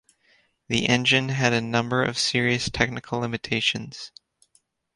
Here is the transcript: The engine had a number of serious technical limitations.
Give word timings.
The 0.67 0.89
engine 0.89 1.29
had 1.29 1.53
a 1.53 1.61
number 1.61 2.03
of 2.03 2.17
serious 2.17 2.71
technical 2.71 3.19
limitations. 3.19 4.11